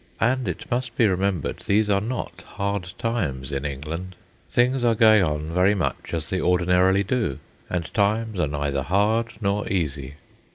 [0.19, 4.15] And, it must be remembered, these are not hard times in England.
[4.49, 7.37] Things are going on very much as they ordinarily do,
[7.69, 10.15] and times are neither hard nor easy.